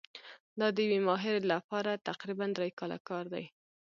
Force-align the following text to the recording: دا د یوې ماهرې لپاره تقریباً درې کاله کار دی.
دا 0.59 0.67
د 0.75 0.77
یوې 0.85 0.99
ماهرې 1.07 1.41
لپاره 1.53 2.01
تقریباً 2.09 2.45
درې 2.57 2.69
کاله 2.79 2.97
کار 3.09 3.25
دی. 3.33 3.45